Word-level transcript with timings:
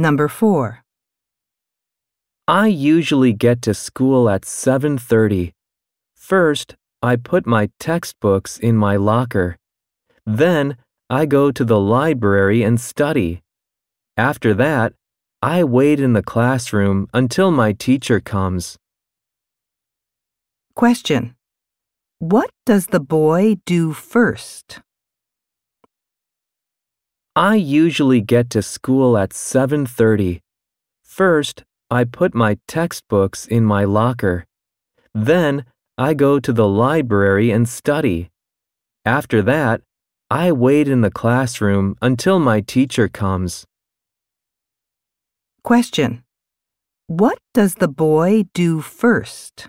Number 0.00 0.28
4. 0.28 0.82
I 2.48 2.68
usually 2.68 3.34
get 3.34 3.60
to 3.60 3.74
school 3.74 4.30
at 4.30 4.46
7:30. 4.46 5.52
First, 6.16 6.74
I 7.02 7.16
put 7.16 7.46
my 7.46 7.68
textbooks 7.78 8.56
in 8.56 8.78
my 8.78 8.96
locker. 8.96 9.58
Then, 10.24 10.78
I 11.10 11.26
go 11.26 11.52
to 11.52 11.64
the 11.66 11.78
library 11.78 12.62
and 12.62 12.80
study. 12.80 13.42
After 14.16 14.54
that, 14.54 14.94
I 15.42 15.64
wait 15.64 16.00
in 16.00 16.14
the 16.14 16.28
classroom 16.32 17.06
until 17.12 17.50
my 17.50 17.74
teacher 17.74 18.20
comes. 18.20 18.78
Question. 20.74 21.36
What 22.20 22.48
does 22.64 22.86
the 22.86 23.04
boy 23.18 23.56
do 23.66 23.92
first? 23.92 24.80
I 27.36 27.54
usually 27.54 28.20
get 28.20 28.50
to 28.50 28.62
school 28.62 29.16
at 29.16 29.32
7:30. 29.32 30.40
First, 31.04 31.64
I 31.88 32.04
put 32.04 32.34
my 32.34 32.58
textbooks 32.66 33.46
in 33.46 33.64
my 33.64 33.84
locker. 33.84 34.46
Then, 35.14 35.64
I 35.96 36.14
go 36.14 36.40
to 36.40 36.52
the 36.52 36.66
library 36.66 37.52
and 37.52 37.68
study. 37.68 38.30
After 39.04 39.42
that, 39.42 39.82
I 40.28 40.50
wait 40.50 40.88
in 40.88 41.02
the 41.02 41.10
classroom 41.10 41.96
until 42.02 42.38
my 42.40 42.60
teacher 42.60 43.08
comes. 43.08 43.64
Question. 45.62 46.24
What 47.06 47.38
does 47.54 47.74
the 47.76 47.88
boy 47.88 48.44
do 48.54 48.80
first? 48.80 49.68